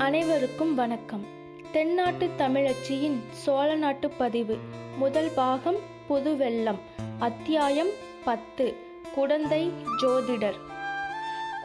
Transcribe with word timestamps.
அனைவருக்கும் 0.00 0.74
வணக்கம். 0.74 1.26
தென்னாட்டு 1.72 2.28
தமிழச்சியின் 2.38 3.16
சோழ 3.30 3.74
நாட்டு 3.74 4.10
பதிவு 4.10 4.58
முதல் 4.98 5.30
பாகம் 5.34 5.76
புதுவெள்ளம் 6.08 6.78
அத்தியாயம் 7.18 7.88
பத்து 8.24 8.76
குடந்தை 9.14 9.70
ஜோதிடர். 10.02 10.54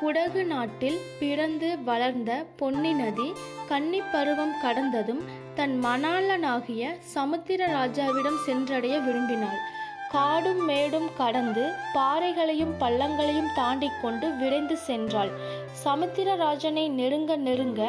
குடகு 0.01 0.45
நாட்டில் 0.45 0.99
பிறந்து 1.19 1.83
வளர்ந்த 1.83 2.45
பொன்னி 2.55 2.93
நதி 2.93 3.33
கன்னி 3.67 4.01
பருவம் 4.11 4.53
கடந்ததும் 4.61 5.23
தன் 5.55 5.79
மணாளனாகிய 5.85 6.87
சமுத்திர 6.99 7.67
ராஜாவிடம் 7.67 8.43
சென்றடைய 8.45 8.97
விரும்பினாள். 8.97 9.61
காடும் 10.09 10.65
மேடும் 10.65 11.09
கடந்து 11.17 11.71
பாறைகளையும் 11.93 12.73
பள்ளங்களையும் 12.79 13.53
தாண்டி 13.55 13.89
கொண்டு 14.01 14.31
விரைந்து 14.31 14.77
சென்றாள். 14.87 15.29
சமுத்திரராஜனை 15.83 16.83
நெருங்க 16.99 17.31
நெருங்க 17.37 17.81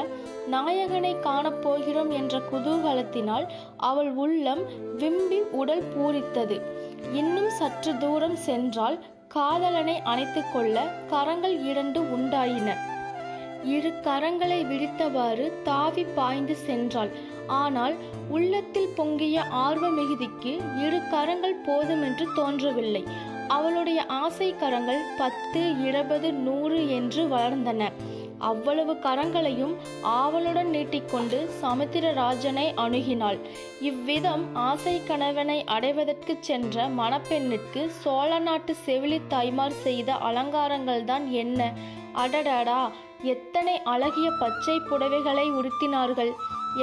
நாயகனை 0.51 1.13
காணப்போகிறோம் 1.27 2.11
என்ற 2.19 2.41
குதூகலத்தினால் 2.51 3.47
அவள் 3.91 4.11
உள்ளம் 4.23 4.63
விம்பி 5.01 5.39
உடல் 5.61 5.85
பூரித்தது. 5.93 6.59
இன்னும் 7.13 7.51
சற்று 7.51 7.93
தூரம் 7.99 8.37
சென்றால் 8.49 8.99
காதலனை 9.29 9.97
அணைத்து 10.11 10.43
கொள்ள 10.53 10.83
கரங்கள் 11.13 11.57
இரண்டு 11.71 12.01
உண்டாயின. 12.17 12.69
இரு 13.75 13.91
கரங்களை 14.07 14.59
விரித்தவாறு 14.71 15.47
தாவி 15.63 16.05
பாய்ந்து 16.19 16.57
சென்றாள். 16.67 17.11
ஆனால் 17.63 17.95
உள்ளத்தில் 18.29 18.93
பொங்கிய 18.97 19.43
ஆர்வ 19.65 19.89
மிகுதிக்கு 19.89 20.53
இரு 20.85 21.01
கரங்கள் 21.11 21.63
போதுமென்று 21.67 22.27
தோன்றவில்லை. 22.35 23.03
அவளுடைய 23.49 24.07
ஆசை 24.07 24.55
கரங்கள் 24.57 25.03
பத்து 25.19 25.85
இருபது 25.85 26.33
நூறு 26.33 26.89
என்று 26.89 27.25
வளர்ந்தன. 27.25 27.93
அவ்வளவு 28.39 28.93
கரங்களையும் 28.93 29.75
ஆவலுடன் 30.03 30.71
நீட்டிக்கொண்டு 30.71 31.51
சமுத்திரராஜனை 31.63 32.73
அணுகினாள். 32.77 33.39
இவ்விதம் 33.81 34.55
ஆசை 34.55 35.01
கணவனை 35.07 35.65
அடைவதற்கு 35.65 36.37
சென்ற 36.41 36.87
மணப்பெண்ணிற்கு 36.87 37.87
சோழ 37.87 38.39
நாட்டு 38.39 38.77
செவிலி 38.87 39.21
தாய்மார் 39.29 39.73
செய்த 39.73 40.13
அலங்காரங்கள்தான் 40.13 41.29
என்ன? 41.29 41.73
அடடடா 42.17 42.91
எத்தனை 43.23 43.83
அழகிய 43.83 44.31
பச்சை 44.31 44.81
புடவைகளை 44.81 45.47
உடுத்தினார்கள். 45.59 46.33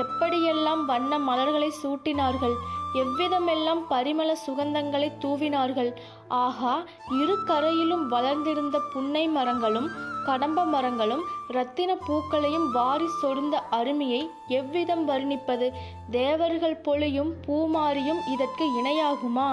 எப்படியெல்லாம் 0.02 0.86
வண்ண 0.86 1.20
மலர்களை 1.20 1.74
சூட்டினார்கள். 1.84 2.56
எவ்விதமெல்லாம் 2.94 3.82
பரிமள 3.90 4.30
சுகந்தங்களை 4.46 5.12
தூவினார்கள். 5.22 5.92
ஆகா 6.28 6.74
இரு 7.22 7.44
கரையிலும் 7.44 8.08
வளர்ந்திருந்த 8.08 8.80
புன்னை 8.94 9.28
மரங்களும் 9.28 9.90
கடம்ப 10.26 10.66
மரங்களும் 10.66 11.24
இரத்தின 11.48 11.98
பூக்களையும் 12.08 12.68
வாரி 12.72 13.08
சொருந்த 13.22 13.56
அருமையை 13.70 14.30
எவ்விதம் 14.48 15.08
வர்ணிப்பது? 15.10 15.70
தேவர்கள் 16.12 16.78
பொழியும் 16.78 17.34
பூமாரியும் 17.48 18.22
இதற்கு 18.32 18.68
இணையாகுமா? 18.82 19.50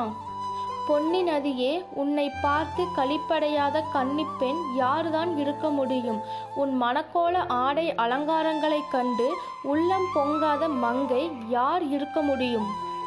பொன்னி 0.86 1.22
நதியே 1.22 1.84
உன்னை 1.94 2.30
பார்த்து 2.42 2.84
களிப்படையாத 2.96 3.82
கன்னிப்பெண் 3.94 4.60
யார்தான் 4.76 5.38
இருக்க 5.38 5.70
முடியும்? 5.70 6.20
உன் 6.54 6.82
மணக்கோல 6.82 7.44
ஆடை 7.48 7.94
அலங்காரங்களைக் 7.94 8.90
கண்டு 8.90 9.36
உள்ளம் 9.62 10.08
பொங்காத 10.14 10.68
மங்கை 10.68 11.30
யார் 11.48 11.82
இருக்க 11.82 12.22
முடியும்? 12.22 12.66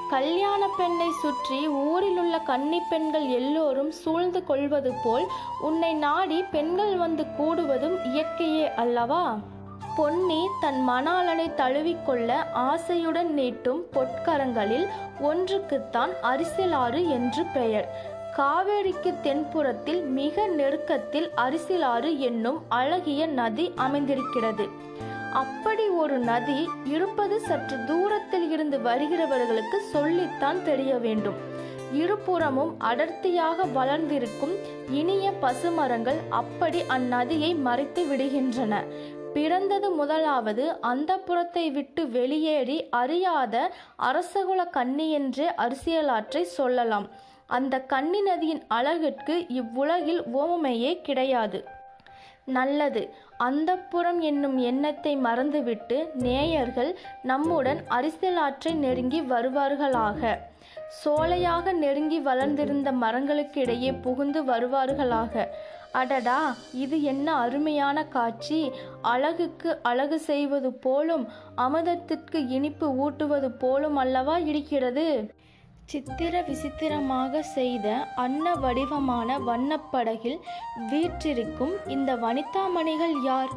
கல்யாண 0.09 0.69
பெண்ணை 0.77 1.11
சுற்றி 1.11 1.67
ஊரிலுள்ள 1.67 2.39
கன்னி 2.39 2.81
பெண்கள் 2.89 3.25
எல்லோரும் 3.25 3.91
சூழ்ந்து 3.91 4.45
கொள்வது 4.45 4.93
போல் 5.03 5.27
உன்னை 5.61 5.93
நாடி 5.93 6.43
பெண்கள் 6.43 6.95
வந்து 6.95 7.25
கூடுவதும் 7.37 7.97
இயற்கையே 8.03 8.73
அல்லவா? 8.73 9.37
பொன்னி 9.95 10.47
தன் 10.61 10.89
மணாளனை 10.89 11.45
தழுவிக்கொள்ள 11.55 12.33
ஆசையுடன் 12.53 13.29
நீட்டும் 13.37 13.81
பொற்கரங்களில் 13.93 14.87
ஒன்றுக்குத்தான் 15.23 16.13
அரிசிலாறு 16.23 17.07
என்று 17.07 17.43
பெயர். 17.53 17.87
காவேரிக்கு 18.37 19.13
தென்புறத்தில் 19.23 20.05
மிக 20.05 20.47
நெருக்கத்தில் 20.47 21.29
அரிசிலாறு 21.37 22.17
என்னும் 22.17 22.61
அழகிய 22.69 23.25
நதி 23.25 23.71
அமைந்திருக்கிறது. 23.75 24.67
அப்படி 25.33 25.87
ஒரு 25.87 26.17
நதி 26.17 26.69
இருப்பது 26.85 27.39
சற்று 27.39 27.77
தூரத்தில் 27.85 28.51
இருந்து 28.51 28.77
வருகிறவர்களுக்கு 28.77 29.79
சொல்லித்தான் 29.91 30.63
தெரிய 30.63 30.95
வேண்டும். 30.95 31.51
இருபுறமும் 31.93 32.79
அடர்த்தியாக 32.79 33.63
வளர்ந்திருக்கும் 33.63 34.53
இனிய 34.91 35.31
பசுமரங்கள் 35.41 36.19
அப்படி 36.29 36.81
அந்நதியை 36.81 37.55
மறைத்து 37.57 38.03
விடுகின்றன. 38.03 38.83
பிறந்தது 39.33 39.87
முதலாவது 39.91 40.65
அந்த 40.91 41.11
புறத்தை 41.27 41.65
விட்டு 41.71 42.01
வெளியேறி 42.17 42.77
அறியாத 43.01 43.55
அரசகுல 44.09 44.63
கன்னி 44.69 45.07
என்றே 45.11 45.47
அரசியலாற்றை 45.65 46.41
சொல்லலாம். 46.57 47.07
அந்த 47.47 47.75
கன்னி 47.93 48.21
நதியின் 48.21 48.63
அழகிற்கு 48.77 49.35
இவ்வுலகில் 49.59 50.21
ஓமையே 50.43 50.91
கிடையாது. 51.01 51.59
நல்லது 52.57 53.01
அந்த 53.37 53.71
புறம் 53.91 54.19
என்னும் 54.29 54.57
எண்ணத்தை 54.69 55.13
மறந்துவிட்டு 55.25 55.97
நேயர்கள் 56.25 56.91
நம்முடன் 57.23 57.81
அரசியலாற்றை 57.97 58.71
நெருங்கி 58.85 59.21
வருவார்களாக. 59.33 60.33
சோலையாக 60.97 61.73
நெருங்கி 61.83 62.19
வளர்ந்திருந்த 62.19 62.89
மரங்களுக்கிடையே 63.03 63.91
புகுந்து 64.01 64.41
வருவார்களாக. 64.43 65.45
அடடா 65.93 66.39
இது 66.73 66.97
என்ன 67.03 67.27
அருமையான 67.35 67.97
காட்சி. 68.07 68.59
அழகுக்கு 69.03 69.69
அழகு 69.81 70.17
செய்வது 70.19 70.69
போலும் 70.85 71.25
அமுதத்திற்கு 71.57 72.39
இனிப்பு 72.49 72.87
ஊட்டுவது 72.95 73.49
போலும் 73.63 73.95
அல்லவா 73.95 74.37
இருக்கிறது? 74.51 75.07
சித்திர 75.89 76.41
விசித்திரமாக 76.41 77.41
செய்த 77.41 77.87
அன்ன 78.15 78.55
வடிவமான 78.55 79.39
வண்ணப்படகில் 79.39 80.39
வீற்றிருக்கும் 80.89 81.73
இந்த 81.87 82.15
வனிதாமணிகள் 82.15 83.15
யார்? 83.25 83.51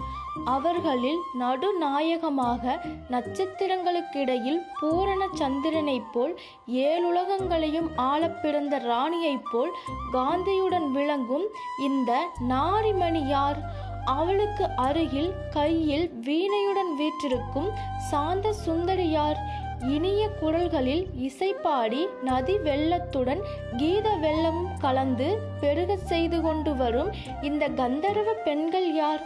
அவர்களில் 0.44 1.20
நடுநாயகமாக 1.38 2.74
நட்சத்திரங்களுக்கிடையில் 3.10 4.60
பூரண 4.80 5.28
சந்திரனைப் 5.34 6.12
போல் 6.12 6.34
ஏழுலகங்களையும் 6.66 7.88
ஆளப்பிறந்த 7.96 8.78
ராணியைப் 8.92 9.48
போல் 9.52 9.72
காந்தியுடன் 10.12 10.88
விளங்கும் 10.90 11.46
இந்த 11.78 12.12
நாரிமணி 12.48 13.26
யார்? 13.28 13.60
அவளுக்கு 14.04 14.64
அருகில் 14.76 15.32
கையில் 15.50 16.08
வீணையுடன் 16.20 16.92
வீற்றிருக்கும் 16.96 17.70
சாந்த 18.10 18.52
சுந்தரி 18.52 19.10
யார்? 19.10 19.38
இனிய 19.84 20.28
குரல்களில் 20.28 21.06
இசைப்பாடி 21.20 22.06
நதி 22.22 22.58
வெள்ளத்துடன் 22.58 23.40
கீத 23.76 24.08
வெள்ளமும் 24.16 24.78
கலந்து 24.80 25.38
பெருகச் 25.60 26.06
செய்து 26.06 26.40
கொண்டு 26.40 26.76
வரும் 26.76 27.10
இந்த 27.42 27.68
கந்தர்வ 27.68 28.32
பெண்கள் 28.32 28.94
யார்? 28.94 29.22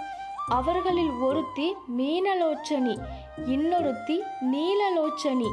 அவர்களில் 0.49 1.11
ஒருத்தி 1.11 1.75
மீனலோச்சனி 1.99 2.99
இன்னொருத்தி 3.47 4.21
நீலலோச்சனி 4.53 5.47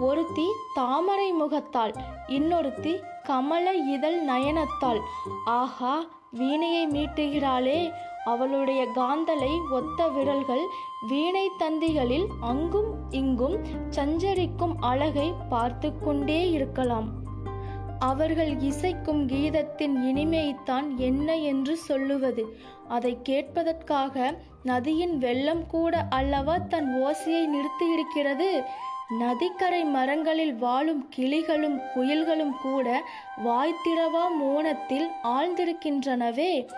ஒருத்தி 0.00 0.46
தாமரை 0.74 1.32
முகத்தாள் 1.32 1.94
இன்னொருத்தி 2.26 3.00
கமல 3.22 3.72
இதழ் 3.72 4.28
நயனத்தாள் 4.28 5.00
ஆஹா 5.44 6.04
வீணையை 6.38 6.86
மீட்டுகிறாளே. 6.86 7.92
அவளுடைய 8.24 8.86
காந்தலை 8.96 9.58
ஒத்த 9.70 10.08
விரல்கள் 10.08 10.64
வீணை 11.08 11.50
தந்திகளில் 11.58 12.26
அங்கும் 12.40 12.94
இங்கும் 13.10 13.56
சஞ்சரிக்கும் 13.88 14.74
அழகை 14.80 15.32
பார்த்து 15.48 15.98
கொண்டே 15.98 16.50
இருக்கலாம். 16.50 17.08
அவர்கள் 17.98 18.56
இசைக்கும் 18.56 19.26
கீதத்தின் 19.28 19.96
இனிமைத்தான் 20.04 20.96
என்ன 20.96 21.36
என்று 21.36 21.76
சொல்லுவது. 21.76 22.56
அதை 22.88 23.18
கேட்பதற்காக 23.28 24.34
நதியின் 24.62 25.18
வெள்ளம் 25.18 25.66
கூட 25.66 26.06
அல்லவா 26.10 26.56
தன் 26.58 27.02
ஓசையை 27.04 27.48
நிறுத்தியிருக்கிறது? 27.54 28.62
நதிக்கரை 29.18 29.84
மரங்களில் 29.84 30.54
வாழும் 30.54 31.08
கிளிகளும் 31.16 31.80
குயில்களும் 31.94 32.52
கூட 32.62 33.04
வாய்த்திரவா 33.44 34.24
மோனத்தில் 34.38 35.10
ஆழ்ந்திருக்கின்றனவே. 35.24 36.68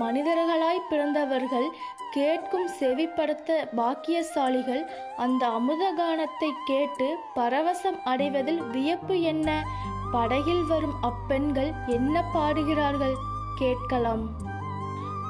மனிதர்களாய் 0.00 0.88
பிறந்தவர்கள் 0.88 1.68
கேட்கும் 2.10 2.68
செவிப்படுத்த 2.80 3.50
பாக்கியசாலிகள் 3.76 4.82
அந்த 5.16 5.46
அமுதகானத்தை 5.48 6.50
கேட்டு 6.66 7.16
பரவசம் 7.36 7.98
அடைவதில் 8.04 8.70
வியப்பு 8.70 9.20
என்ன? 9.20 9.64
படகில் 10.12 10.66
வரும் 10.66 10.94
அப்பெண்கள் 11.00 11.72
என்ன 11.86 12.24
பாடுகிறார்கள்? 12.32 13.14
கேட்கலாம். 13.58 14.24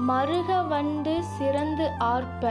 மருக 0.08 0.68
வந்து 0.68 1.24
சிறந்து 1.24 1.90
ஆர்ப்ப 1.98 2.50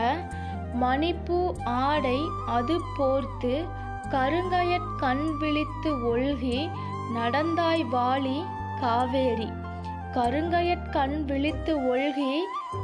மணிப்பூ 0.81 1.53
ஆடை 1.65 2.19
அது 2.47 2.77
போர்த்து 2.97 3.65
கருங்கயற் 4.11 4.95
கண் 4.97 5.37
விழித்து 5.37 6.17
ஒழுகி 6.17 6.69
நடந்தாய் 7.15 7.83
வாளி 7.91 8.45
காவேரி. 8.79 9.49
கருங்கயற் 10.15 10.89
கண் 10.91 11.25
விழித்து 11.25 11.73
ஒழுகி 11.93 12.33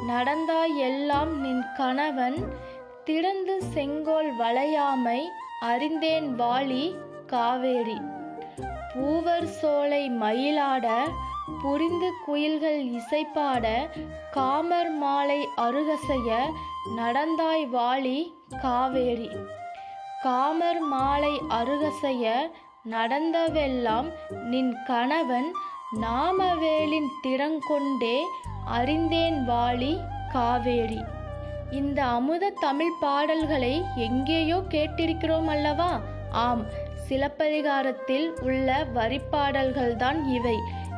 நடந்தாய் 0.07 0.75
எல்லாம் 0.89 1.31
நின் 1.41 1.63
கணவன் 1.77 2.38
திடந்து 3.03 3.56
செங்கோல் 3.74 4.29
வளையாமை 4.39 5.19
அறிந்தேன் 5.59 6.27
வாலி 6.39 6.85
காவேரி. 7.25 7.97
பூவர் 8.94 9.50
சோலை 9.59 10.03
மயிலாட 10.21 10.88
புரிந்து 11.62 12.09
குயில்கள் 12.25 12.81
இசைப்பாட 13.00 13.65
காமர் 14.31 14.91
மாலை 14.91 15.39
அருகசைய 15.57 16.39
நடந்தாய் 16.97 17.65
வாலி 17.75 18.19
காவேரி. 18.62 19.29
காமர் 20.24 20.83
மாலை 20.94 21.33
அருகசைய 21.50 22.35
நடந்தவெல்லாம் 22.89 24.09
நின் 24.51 24.74
கணவன் 24.85 25.50
நாமவேலின் 25.95 27.07
திறங்கொண்டே 27.22 28.24
அறிந்தேன் 28.66 29.50
வாலி 29.50 30.00
காவேரி. 30.31 31.04
இந்த 31.72 32.06
அமுத 32.06 32.50
தமிழ் 32.50 32.92
பாடல்களை 33.00 33.84
எங்கேயோ 33.95 34.56
கேட்டிருக்கிறோம் 34.56 35.45
அல்லவா? 35.45 36.00
ஆம் 36.31 36.66
சிலப்பதிகாரத்தில் 36.95 38.38
உள்ள 38.42 38.88
வரிப்பாடல்கள்தான் 38.95 40.25
இவை. 40.25 40.56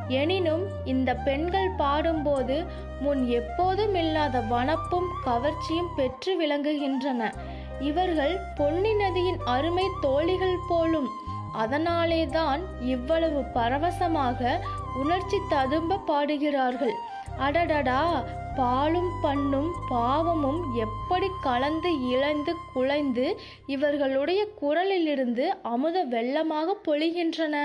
எனினும் 0.08 0.66
இந்த 0.84 1.14
பெண்கள் 1.14 1.70
பாடும்போது 1.76 2.64
முன் 3.00 3.28
எப்போதும் 3.28 3.94
இல்லாத 3.94 4.40
வனப்பும் 4.40 5.08
கவர்ச்சியும் 5.24 5.94
பெற்று 5.96 6.46
விளங்குகின்றன. 6.46 7.32
இவர்கள் 7.80 8.38
பொன்னி 8.56 8.94
நதியின் 8.94 9.38
அருமை 9.44 9.84
தோழிகள் 10.00 10.58
போலும். 10.68 11.08
அதனாலேதான் 11.52 12.60
இவ்வளவு 12.80 13.42
பரவசமாக 13.42 14.60
உணர்ச்சி 14.96 15.38
ததும்ப 15.48 15.96
பாடுகிறார்கள். 15.96 16.94
அடடடா 17.38 18.24
பாலும் 18.56 19.12
பண்ணும் 19.22 19.72
பாவமும் 19.88 20.74
எப்படி 20.74 21.26
கலந்து 21.40 22.08
இழந்து 22.08 22.54
குலைந்து 22.72 23.38
இவர்களுடைய 23.66 24.48
குரலிலிருந்து 24.60 25.48
அமுத 25.62 26.04
வெள்ளமாக 26.04 26.76
பொழிகின்றன? 26.88 27.56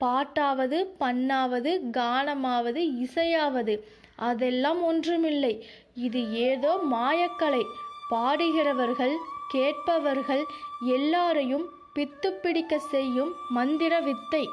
பாட்டாவது 0.00 0.86
பண்ணாவது 1.00 1.80
கானமாவது 1.92 3.06
இசையாவது 3.06 3.84
அதெல்லாம் 4.16 4.84
ஒன்றுமில்லை. 4.84 5.66
இது 5.94 6.30
ஏதோ 6.30 6.78
மாயக்கலை. 6.90 7.62
பாடுகிறவர்கள் 8.10 9.16
கேட்பவர்கள் 9.48 10.44
எல்லாரையும் 10.86 11.66
பித்து 11.94 12.28
பிடிக்க 12.28 12.78
செய்யும் 12.78 13.32
மந்திர 13.48 14.00
வித்தை 14.00 14.48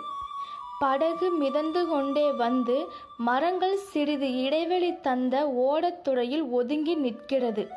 படகு 0.79 1.31
மிதந்து 1.31 1.87
கொண்டே 1.87 2.31
வந்து 2.31 2.87
மரங்கள் 3.17 3.75
சிறிது 3.75 4.43
இடைவெளி 4.43 4.99
தந்த 4.99 5.45
ஓடத்துறையில் 5.45 6.49
ஒதுங்கி 6.49 6.95
நிற்கிறது. 6.95 7.67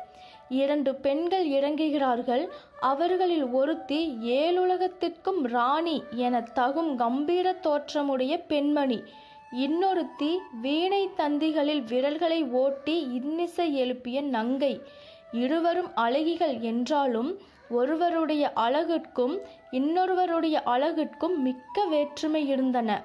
இரண்டு 0.49 0.95
பெண்கள் 0.95 1.49
இறங்குகிறார்கள். 1.49 2.47
அவர்களில் 2.79 3.45
ஒருத்தி 3.45 4.17
ஏழுலகத்திற்கும் 4.23 5.41
ராணி 5.41 6.03
என 6.11 6.47
தகும் 6.55 6.95
கம்பீர 6.95 7.53
தோற்றமுடைய 7.53 8.37
பெண்மணி. 8.47 9.03
இன்னொருத்தி 9.51 10.37
வீணை 10.61 11.09
தந்திகளில் 11.17 11.83
விரல்களை 11.83 12.43
ஓட்டி 12.43 13.07
இன்னிசை 13.13 13.75
எழுப்பிய 13.75 14.21
நங்கை. 14.21 14.81
இருவரும் 15.31 15.91
அழகிகள் 15.95 16.59
என்றாலும் 16.59 17.37
ஒருவருடைய 17.69 18.51
அழகிற்கும் 18.55 19.39
இன்னொருவருடைய 19.71 20.61
அழகிற்கும் 20.65 21.37
மிக்க 21.37 21.85
வேற்றுமை 21.85 22.47
இருந்தன. 22.47 23.03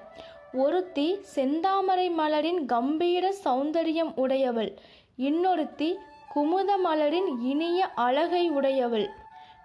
ஒருத்தி 0.53 1.19
செந்தாமரை 1.35 2.13
மலரின் 2.19 2.65
கம்பீர 2.65 3.35
சௌந்தரியம் 3.45 4.13
உடையவள் 4.15 4.79
இன்னொருத்தி 5.19 5.95
குமுத 6.35 6.71
மலரின் 6.85 7.37
இனிய 7.41 7.87
அழகை 7.87 8.51
உடையவள். 8.51 9.11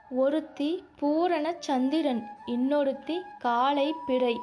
ஒருத்தி 0.09 0.83
பூரண 0.95 1.55
சந்திரன் 1.59 2.27
இன்னொருத்தி 2.47 3.21
காலை 3.39 3.93
பிறை. 4.05 4.37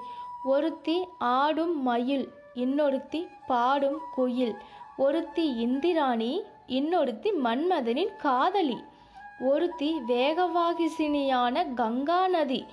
ஒருத்தி 0.45 1.05
ஆடும் 1.19 1.83
மயில் 1.83 2.29
இன்னொருத்தி 2.55 3.29
பாடும் 3.47 4.01
குயில். 4.15 4.57
ஒருத்தி 4.97 5.57
இந்திராணி 5.57 6.43
இன்னொருத்தி 6.69 7.31
மன்மதனின் 7.45 8.13
காதலி. 8.17 8.77
ஒருத்தி 9.41 9.95
வேகவாகிசினியான 10.09 11.75
கங்கா 11.75 12.29
நதி. 12.29 12.65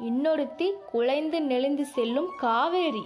இன்னொருத்தி 0.00 0.72
குலைந்து 0.92 1.42
நெளிந்து 1.42 1.84
செல்லும் 1.84 2.28
காவேரி. 2.38 3.02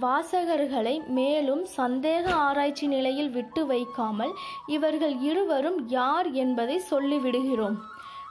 வாசகர்களை 0.00 1.06
மேலும் 1.06 1.66
சந்தேக 1.76 2.26
ஆராய்ச்சி 2.28 2.86
நிலையில் 2.86 3.30
விட்டு 3.30 3.66
வைக்காமல் 3.66 4.32
இவர்கள் 4.66 5.16
இருவரும் 5.20 5.88
யார் 5.88 6.30
என்பதை 6.30 6.82
சொல்லிவிடுகிறோம். 6.90 7.78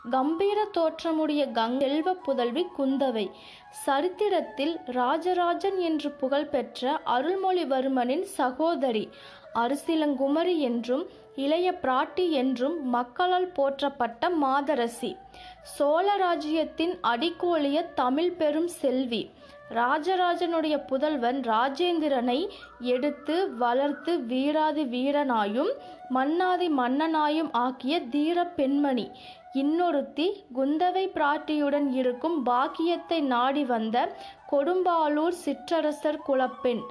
கம்பீர 0.09 0.65
தோற்றமுடைய 0.65 1.47
கங்கெல்வ 1.51 2.13
புதல்வி 2.13 2.67
குந்தவை. 2.77 3.31
சரித்திரத்தில் 3.69 4.79
ராஜராஜன் 4.85 5.77
என்று 5.77 6.11
புகழ்பெற்ற 6.11 7.01
அருள்மொழிவர்மனின் 7.05 8.21
சகோதரி. 8.21 9.09
அரிசிலங்குமரி 9.55 10.57
என்றும் 10.57 11.07
இளைய 11.35 11.71
பிராட்டி 11.81 12.29
என்றும் 12.29 12.89
மக்களால் 12.89 13.51
போற்றப்பட்ட 13.55 14.29
மாதரசி. 14.29 15.17
சோழ 15.61 16.15
ராஜ்யத்தின் 16.15 16.99
அடிக்கோலிய 17.03 17.93
தமிழ் 17.93 18.31
பெரும் 18.31 18.67
செல்வி. 18.67 19.31
ராஜராஜனுடைய 19.75 20.77
புதல்வன் 20.87 21.39
ராஜேந்திரனை 21.41 22.47
எடுத்து 22.79 23.55
வளர்த்து 23.57 24.21
வீராதி 24.21 24.83
வீரனாயும் 24.83 25.71
மன்னாதி 26.09 26.69
மன்னனாயும் 26.69 27.49
ஆக்கிய 27.51 28.01
தீர 28.01 28.45
பெண்மணி. 28.45 29.11
இன்னொருத்தி 29.53 30.43
குந்தவை 30.55 31.05
பிராட்டியுடன் 31.15 31.93
இருக்கும் 31.93 32.43
பாக்கியத்தை 32.43 33.21
நாடி 33.21 33.63
வந்த 33.65 34.15
கொடும்பாலூர் 34.51 35.33
சிற்றரசர் 35.45 36.19
குலப்பெண். 36.25 36.81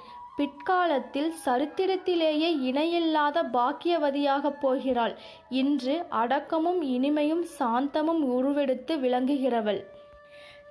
பிற்காலத்தில் 0.41 1.33
சரித்திரத்திலேயே 1.47 2.51
இணையில்லாத 2.61 3.43
பாக்கியவதியாகப் 3.43 4.61
போகிறாள். 4.61 5.15
இன்று 5.49 6.05
அடக்கமும் 6.11 6.83
இனிமையும் 6.83 7.43
சாந்தமும் 7.59 8.23
உருவெடுத்து 8.37 8.97
விளங்குகிறவள். 8.97 9.81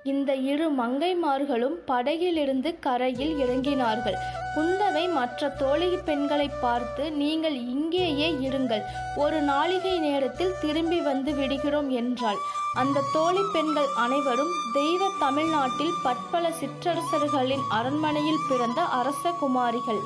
இந்த 0.04 0.34
இரு 0.34 0.66
மங்கைமார்களும் 0.70 1.74
படகிலிருந்து 1.86 2.78
கரையில் 2.80 3.34
இறங்கினார்கள். 3.38 4.14
குந்தவை 4.56 5.12
மற்ற 5.12 5.48
தோழி 5.48 5.96
பெண்களை 6.04 6.50
பார்த்து 6.60 7.12
நீங்கள் 7.12 7.54
இங்கேயே 7.54 8.28
இருங்கள். 8.32 8.80
ஒரு 9.16 9.42
நாளிகை 9.42 9.98
நேரத்தில் 9.98 10.54
திரும்பி 10.60 11.00
வந்து 11.00 11.34
விடுகிறோம் 11.34 11.90
என்றாள். 11.90 12.36
அந்த 12.74 13.04
தோழி 13.12 13.40
பெண்கள் 13.52 13.90
அனைவரும் 13.96 14.54
தெய்வ 14.72 15.10
தமிழ்நாட்டில் 15.18 15.98
பற்பல 16.02 16.52
சிற்றரசர்களின் 16.60 17.66
அரண்மனையில் 17.68 18.46
பிறந்த 18.48 18.80
அரச 18.82 19.32
குமாரிகள். 19.40 20.00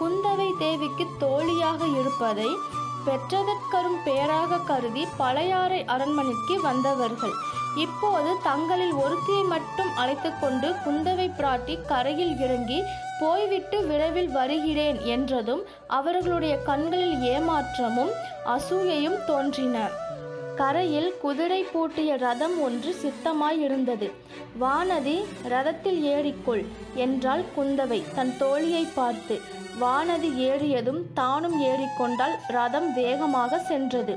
குந்தவை 0.00 0.50
தேவிக்கு 0.58 1.06
தோழியாக 1.18 1.86
இருப்பதை 1.86 2.48
பெற்றதற்கரும் 3.06 4.00
பேராக 4.04 4.56
கருதி 4.56 5.06
பழையாறை 5.16 5.84
அரண்மனைக்கு 5.84 6.60
வந்தவர்கள். 6.60 7.34
இப்போது 7.76 8.36
தங்களில் 8.42 8.92
ஒருத்தியை 8.92 9.44
மட்டும் 9.46 9.90
அழைத்து 9.96 10.30
கொண்டு 10.40 10.68
குந்தவை 10.84 11.26
பிராட்டி 11.38 11.78
கரையில் 11.86 12.38
இறங்கி 12.38 12.82
போய்விட்டு 13.20 13.86
விரைவில் 13.86 14.28
வருகிறேன் 14.28 14.98
என்றதும் 15.04 15.62
அவர்களுடைய 15.86 16.56
கண்களில் 16.62 17.16
ஏமாற்றமும் 17.20 18.12
அசூயையும் 18.44 19.18
தோன்றின. 19.26 19.88
கரையில் 20.56 21.18
குதிரை 21.22 21.62
பூட்டிய 21.62 22.16
ரதம் 22.16 22.60
ஒன்று 22.62 22.94
சித்தமாய் 23.02 23.58
இருந்தது. 23.58 24.12
வானதி 24.60 25.24
ரதத்தில் 25.48 26.00
ஏறிக்கொள் 26.14 26.64
என்றாள் 26.94 27.44
குந்தவை 27.56 28.02
தன் 28.14 28.34
தோழியை 28.40 28.86
பார்த்து. 28.94 29.40
வானதி 29.80 30.30
ஏறியதும் 30.50 31.02
தானும் 31.14 31.60
ஏறிக்கொண்டால் 31.62 32.36
ரதம் 32.48 32.94
வேகமாக 32.94 33.58
சென்றது. 33.58 34.16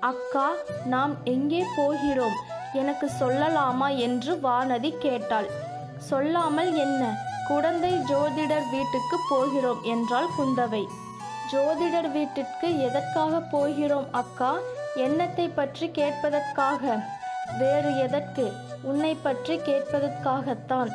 அக்கா 0.00 0.52
நாம் 0.86 1.16
எங்கே 1.24 1.64
போகிறோம்? 1.76 2.38
எனக்கு 2.72 3.10
சொல்லலாமா 3.18 3.96
என்று 3.96 4.34
வானதி 4.34 4.98
கேட்டாள். 4.98 5.50
சொல்லாமல் 5.98 6.74
என்ன? 6.74 7.14
குடந்தை 7.46 7.92
ஜோதிடர் 7.92 8.70
வீட்டுக்கு 8.70 9.16
போகிறோம் 9.28 9.82
என்றாள் 9.82 10.28
குந்தவை. 10.38 10.86
ஜோதிடர் 11.52 12.12
வீட்டிற்கு 12.12 12.78
எதற்காக 12.78 13.40
போகிறோம் 13.40 14.06
அக்கா? 14.12 14.56
எண்ணத்தை 14.94 15.48
பற்றி 15.48 15.88
கேட்பதற்காக? 15.88 17.02
வேறு 17.58 17.96
எதற்கு? 17.96 18.52
உன்னை 18.82 19.14
பற்றி 19.14 19.56
கேட்பதற்காகத்தான். 19.56 20.90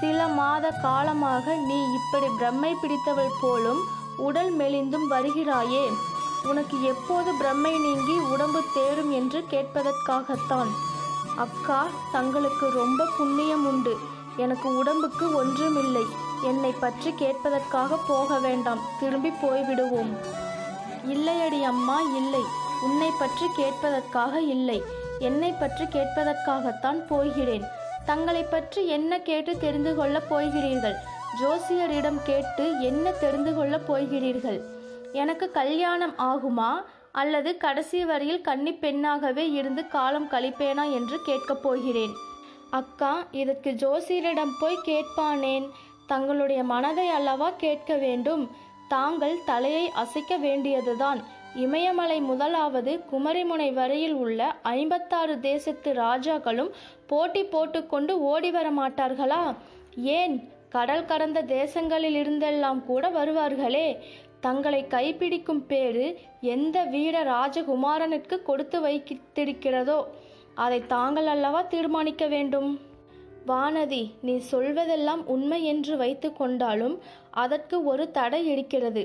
சில 0.00 0.28
மாத 0.28 0.70
காலமாக 0.70 1.54
நீ 1.54 1.82
இப்படி 1.94 2.26
பிரம்மை 2.40 2.72
பிடித்தவள் 2.82 3.38
போலும் 3.40 3.78
உடல் 4.16 4.56
மெலிந்தும் 4.56 5.08
வருகிறாயே. 5.10 5.88
உனக்கு 6.44 6.82
எப்போது 6.82 7.32
பிரம்மை 7.32 7.80
நீங்கி 7.80 8.18
உடம்பு 8.18 8.62
தேரும் 8.74 9.10
என்று 9.10 9.44
கேட்பதற்காகத்தான். 9.50 10.70
அக்கா 11.36 11.86
தங்களுக்கு 12.12 12.70
ரொம்ப 12.70 13.04
புண்ணியம் 13.18 13.66
உண்டு. 13.66 13.96
எனக்கு 14.36 14.76
உடம்புக்கு 14.76 15.34
ஒன்றுமில்லை. 15.34 16.02
என்னை 16.44 16.74
பற்றி 16.80 17.10
கேட்பதற்காக 17.10 17.98
போக 18.08 18.38
வேண்டாம். 18.38 18.78
திரும்பி 19.00 19.28
போய்விடுவோம். 19.28 20.12
இல்லையடி 21.08 21.62
அம்மா 21.62 22.00
இல்லை. 22.00 22.40
உன்னை 22.82 23.10
பற்றி 23.18 23.46
கேட்பதற்காக 23.56 24.34
இல்லை. 24.34 24.82
என்னை 25.18 25.52
பற்றி 25.52 25.84
கேட்பதற்காகத்தான் 25.84 27.06
போகிறேன் 27.08 27.64
தங்களை 28.06 28.42
பற்றி 28.42 28.86
என்ன 28.86 29.18
கேட்டு 29.18 29.58
தெரிந்து 29.58 29.94
கொள்ளப் 29.94 30.28
போகிறீர்கள் 30.28 30.96
ஜோசியரிடம் 31.42 32.18
கேட்டு 32.22 32.80
என்ன 32.80 33.10
தெரிந்து 33.10 33.54
கொள்ளப் 33.54 33.86
போகிறீர்கள் 33.86 34.64
எனக்கு 35.12 35.50
கல்யாணம் 35.50 36.14
ஆகுமா? 36.18 36.70
அல்லது 37.16 37.50
கடைசி 37.56 38.04
வரையில் 38.04 38.40
கன்னி 38.40 38.72
பெண்ணாகவே 38.72 39.44
இருந்து 39.50 39.88
காலம் 39.88 40.28
கழிப்பேனா 40.30 40.84
என்று 40.92 41.18
கேட்கப் 41.24 41.62
போகிறேன். 41.62 42.14
அக்கா 42.70 43.12
இதற்கு 43.30 43.70
ஜோசியரிடம் 43.70 44.56
போய் 44.60 44.84
கேட்பானேன். 44.86 45.68
தங்களுடைய 46.06 46.62
மனதை 46.62 47.08
அல்லவா 47.08 47.50
கேட்க 47.50 47.94
வேண்டும்? 47.94 48.50
தாங்கள் 48.88 49.38
தலையை 49.46 49.90
அசைக்க 49.90 50.36
வேண்டியதுதான். 50.36 51.22
இமயமலை 51.54 52.20
முதலாவது 52.20 52.92
குமரிமுனை 53.12 53.72
வரையில் 53.72 54.14
உள்ள 54.14 54.56
ஐம்பத்தாறு 54.62 55.40
தேசத்து 55.40 55.92
ராஜாக்களும் 55.92 56.70
போட்டி 57.06 57.44
போட்டுக்கொண்டு 57.44 58.20
ஓடி 58.22 58.50
வர 58.50 58.70
மாட்டார்களா? 58.70 59.54
ஏன்? 59.96 60.36
கடல் 60.68 61.04
கடந்த 61.04 61.42
தேசங்களில் 61.42 62.18
இருந்தெல்லாம் 62.22 62.84
கூட 62.84 63.10
வருவார்களே. 63.10 63.88
தங்களை 64.40 64.80
கைப்பிடிக்கும் 64.94 65.62
பேரு 65.66 66.06
எந்த 66.54 66.84
வீர 66.84 67.22
ராஜகுமாரனுக்கு 67.24 68.36
கொடுத்து 68.42 68.80
வைத்திருக்கிறதோ 68.80 69.98
அதை 70.64 70.80
தாங்கள் 70.86 71.26
அல்லவா 71.26 71.62
தீர்மானிக்க 71.62 72.26
வேண்டும்? 72.26 72.70
வானதி 73.46 74.02
நீ 74.22 74.34
சொல்வதெல்லாம் 74.50 75.22
உண்மை 75.24 75.58
என்று 75.64 75.96
வைத்து 75.96 76.28
கொண்டாலும் 76.32 76.94
அதற்கு 77.42 77.76
ஒரு 77.84 78.04
தடை 78.10 78.40
இருக்கிறது. 78.52 79.02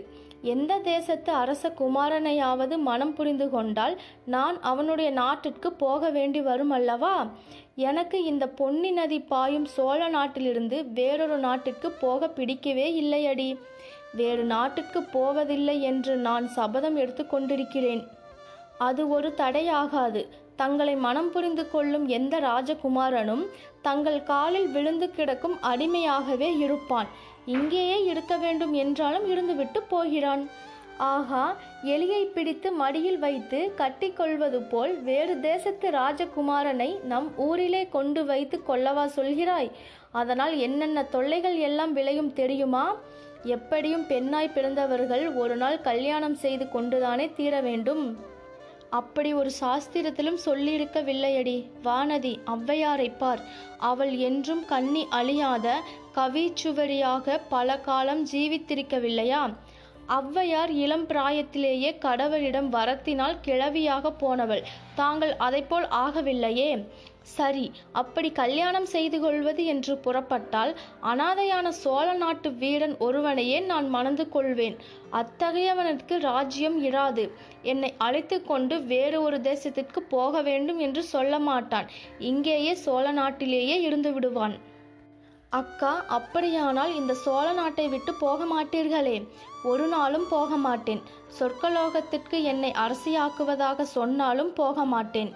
எந்த 0.53 0.77
தேசத்து 0.77 1.31
அரச 1.33 1.63
குமாரனையாவது 1.79 2.75
மனம் 2.77 3.13
புரிந்து 3.15 3.47
கொண்டால் 3.49 3.95
நான் 4.25 4.57
அவனுடைய 4.61 5.09
நாட்டிற்கு 5.11 5.69
போக 5.73 6.09
வேண்டி 6.09 6.41
வரும் 6.41 6.73
அல்லவா? 6.77 7.15
எனக்கு 7.89 8.17
இந்த 8.23 8.45
பொன்னி 8.59 8.91
நதி 8.91 9.19
பாயும் 9.33 9.67
சோழ 9.75 10.07
நாட்டிலிருந்து 10.07 10.79
வேறொரு 10.99 11.37
நாட்டிற்கு 11.37 11.91
போக 11.91 12.29
பிடிக்கவே 12.29 12.87
இல்லையடி. 13.03 13.49
வேறு 14.19 14.43
நாட்டுக்கு 14.43 15.01
போவதில்லை 15.15 15.81
என்று 15.81 16.15
நான் 16.27 16.47
சபதம் 16.47 16.97
எடுத்துக்கொண்டிருக்கிறேன் 16.97 18.03
அது 18.77 19.01
ஒரு 19.09 19.29
தடையாகாது. 19.37 20.21
தங்களை 20.55 20.95
மனம் 20.95 21.31
புரிந்து 21.31 21.63
கொள்ளும் 21.69 22.07
எந்த 22.07 22.39
ராஜகுமாரனும் 22.39 23.43
தங்கள் 23.81 24.23
காலில் 24.23 24.67
விழுந்து 24.67 25.07
கிடக்கும் 25.11 25.55
அடிமையாகவே 25.61 26.49
இருப்பான். 26.57 27.07
இங்கேயே 27.45 28.03
இருக்க 28.03 28.33
வேண்டும் 28.37 28.73
என்றாலும் 28.73 29.25
இருந்துவிட்டு 29.31 29.79
போகிறான். 29.87 30.43
ஆகா 30.97 31.43
எலியை 31.83 32.23
பிடித்து 32.25 32.69
மடியில் 32.71 33.19
வைத்து 33.19 33.59
கட்டிக்கொள்வது 33.77 34.59
போல் 34.69 34.93
வேறு 35.01 35.39
தேசத்து 35.39 35.89
ராஜகுமாரனை 35.89 36.89
நம் 37.03 37.29
ஊரிலே 37.37 37.83
கொண்டு 37.89 38.23
வைத்து 38.25 38.57
கொள்ளவா 38.67 39.05
சொல்கிறாய்? 39.15 39.71
அதனால் 40.11 40.55
என்னென்ன 40.57 41.03
தொல்லைகள் 41.03 41.57
எல்லாம் 41.69 41.93
விளையும் 41.93 42.33
தெரியுமா? 42.33 42.85
எப்படியும் 43.43 44.07
பெண்ணாய் 44.07 44.49
பிறந்தவர்கள் 44.49 45.33
ஒரு 45.33 45.55
நாள் 45.55 45.81
கல்யாணம் 45.81 46.35
செய்து 46.35 46.69
கொண்டுதானே 46.69 47.31
தீர 47.35 47.61
வேண்டும். 47.61 48.29
அப்படி 48.89 49.33
ஒரு 49.33 49.51
சாஸ்திரத்திலும் 49.59 50.37
சொல்லியிருக்கவில்லையடி. 50.45 51.65
வானதி 51.83 52.37
ஔவையாரை 52.45 53.11
பார். 53.17 53.39
அவள் 53.77 54.15
என்றும் 54.17 54.65
கண்ணி 54.65 55.07
அழியாத 55.09 55.81
கவிச்சுவரியாக 56.15 57.39
பல 57.49 57.77
காலம் 57.79 58.25
ஜீவித்திருக்கவில்லையா? 58.25 59.53
ஔவையார் 60.07 60.69
இளம் 60.69 61.07
பிராயத்திலேயே 61.07 61.97
கடவுளிடம் 61.99 62.69
வரத்தினால் 62.69 63.37
கிழவியாக 63.47 64.13
போனவள். 64.17 64.63
தாங்கள் 64.95 65.35
அதைப்போல் 65.39 65.87
ஆகவில்லையே. 65.89 66.87
சரி 67.23 67.71
அப்படி 67.91 68.31
கல்யாணம் 68.31 68.85
செய்து 68.85 69.19
கொள்வது 69.19 69.65
என்று 69.65 69.97
புறப்பட்டால் 69.97 70.71
அனாதையான 71.01 71.67
சோழ 71.67 72.13
நாட்டு 72.13 72.51
வீரன் 72.51 72.95
ஒருவனையே 72.97 73.59
நான் 73.59 73.89
மணந்து 73.89 74.29
கொள்வேன். 74.29 74.77
அத்தகையவனுக்கு 75.11 76.17
ராஜ்யம் 76.19 76.83
இராது. 76.83 77.31
என்னை 77.61 77.93
அழைத்து 77.97 78.43
கொண்டு 78.43 78.83
வேறு 78.83 79.21
ஒரு 79.21 79.39
தேசத்திற்கு 79.41 79.99
போக 80.09 80.41
வேண்டும் 80.41 80.79
என்று 80.79 81.03
சொல்ல 81.03 81.39
மாட்டான். 81.39 81.89
இங்கேயே 82.17 82.73
சோழ 82.73 83.11
நாட்டிலேயே 83.11 83.81
இருந்து 83.81 84.13
விடுவான். 84.13 84.57
அக்கா 85.49 86.03
அப்படியானால் 86.07 86.95
இந்த 86.95 87.13
சோழ 87.13 87.53
நாட்டை 87.53 87.87
விட்டு 87.87 88.13
போக 88.13 88.43
மாட்டீர்களே? 88.43 89.27
ஒரு 89.63 89.87
நாளும் 89.87 90.27
போக 90.29 90.55
மாட்டேன். 90.55 91.01
சொர்க்கலோகத்திற்கு 91.39 92.41
என்னை 92.43 92.71
அரசியாக்குவதாக 92.71 93.81
சொன்னாலும் 93.81 94.53
போக 94.53 94.85
மாட்டேன். 94.85 95.33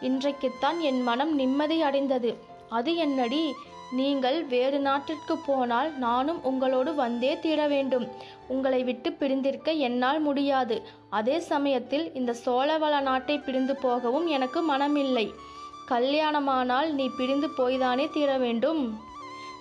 இன்றைக்குத்தான் 0.00 0.80
என் 0.80 1.02
மனம் 1.02 1.34
நிம்மதி 1.34 1.82
அடைந்தது. 1.82 2.36
அது 2.68 2.94
என்னடி? 2.94 3.54
நீங்கள் 3.92 4.44
வேறு 4.44 4.78
நாட்டிற்கு 4.78 5.38
போனால் 5.38 5.98
நானும் 5.98 6.44
உங்களோடு 6.44 6.94
வந்தே 6.94 7.38
தீர 7.38 7.66
வேண்டும். 7.66 8.08
உங்களை 8.48 8.84
விட்டு 8.84 9.12
பிரிந்திருக்க 9.12 9.72
என்னால் 9.72 10.20
முடியாது. 10.20 10.82
அதே 11.10 11.38
சமயத்தில் 11.38 12.14
இந்த 12.14 12.34
சோழவள 12.44 13.00
நாட்டை 13.00 13.38
பிரிந்து 13.38 13.76
போகவும் 13.76 14.26
எனக்கு 14.26 14.72
மனமில்லை. 14.72 15.30
கல்யாணமானால் 15.88 16.90
நீ 16.90 17.10
பிரிந்து 17.16 17.48
போய்தானே 17.58 18.10
தீர 18.10 18.38
வேண்டும். 18.38 19.00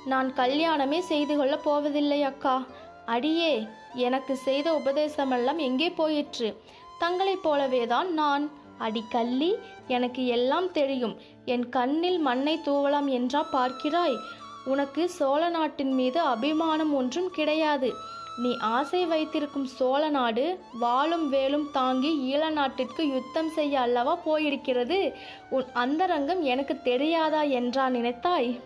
நான் 0.05 0.33
கல்யாணமே 0.33 0.99
செய்து 0.99 1.37
கொள்ளப் 1.37 1.63
போவதில்லை 1.63 2.23
அக்கா. 2.23 2.63
அடியே 3.05 3.67
எனக்கு 3.93 4.35
செய்த 4.35 4.71
உபதேசமெல்லாம் 4.71 5.57
எங்கே 5.57 5.89
போயிற்று? 5.89 6.61
தங்களைப் 6.99 7.47
போலவேதான் 7.47 8.07
நான். 8.07 8.51
அடி 8.77 9.03
கள்ளி 9.09 9.55
எனக்கு 9.87 10.25
எல்லாம் 10.25 10.71
தெரியும். 10.71 11.17
என் 11.45 11.69
கண்ணில் 11.69 12.19
மண்ணை 12.19 12.59
தூவலாம் 12.65 13.05
என்றா 13.05 13.45
பார்க்கிறாய். 13.51 14.17
உனக்கு 14.65 15.09
சோழ 15.09 15.49
நாட்டின் 15.49 15.93
மீது 15.93 16.19
அபிமானம் 16.19 16.93
ஒன்றும் 16.93 17.29
கிடையாது. 17.29 17.93
நீ 18.37 18.57
ஆசை 18.57 19.05
வைத்திருக்கும் 19.05 19.65
சோழ 19.65 20.09
நாடு 20.09 20.59
வாளும் 20.79 21.29
வேலும் 21.29 21.71
தாங்கி 21.71 22.35
ஈழ 22.35 22.49
நாட்டிற்கு 22.49 23.07
யுத்தம் 23.07 23.49
செய்ய 23.49 23.79
அல்லவா 23.79 24.17
போயிருக்கிறது? 24.25 25.13
உன் 25.49 25.65
அந்தரங்கம் 25.73 26.41
எனக்கு 26.41 26.81
தெரியாதா 26.81 27.41
என்றா 27.41 27.89
நினைத்தாய்? 27.89 28.59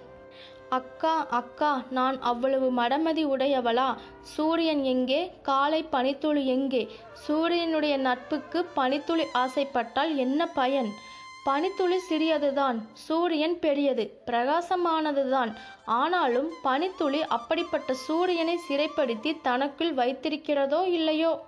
அக்கா 0.69 1.27
அக்கா 1.29 1.83
நான் 1.89 2.21
அவ்வளவு 2.21 2.71
மடமதி 2.71 3.25
உடையவளா? 3.25 3.95
சூரியன் 4.21 4.83
எங்கே? 4.83 5.31
காலை 5.41 5.83
பனித்துளி 5.83 6.45
எங்கே? 6.45 6.89
சூரியனுடைய 7.13 7.97
நட்புக்கு 7.97 8.65
பனித்துளி 8.73 9.23
ஆசைப்பட்டால் 9.33 10.15
என்ன 10.15 10.47
பயன்? 10.47 10.93
பனித்துளி 11.43 11.99
சிறியதுதான் 12.09 12.75
சூரியன் 12.93 13.59
பெரியது 13.59 14.21
பிரகாசமானதுதான். 14.25 15.53
ஆனாலும் 15.85 16.53
பனித்துளி 16.63 17.23
அப்படிப்பட்ட 17.23 17.93
சூரியனை 17.93 18.59
சிறைப்படுத்தி 18.69 19.37
தனக்குள் 19.41 19.93
வைத்திருக்கிறதோ 19.93 20.85
இல்லையோ? 20.85 21.45